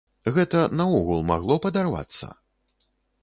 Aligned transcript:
Гэта 0.35 0.61
наогул 0.79 1.21
магло 1.31 1.57
падарвацца? 1.65 2.31